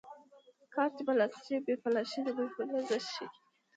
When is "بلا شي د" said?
1.83-2.27